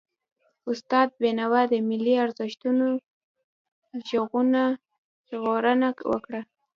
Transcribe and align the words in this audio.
استاد 0.71 1.07
بينوا 1.21 1.61
د 1.71 1.73
ملي 1.89 2.15
ارزښتونو 2.25 2.87
ژغورنه 4.07 5.89
وکړه. 6.11 6.41